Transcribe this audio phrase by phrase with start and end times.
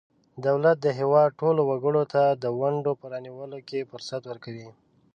[0.45, 4.69] دولت د هیواد ټولو وګړو ته د ونډو په رانیولو کې فرصت ورکوي.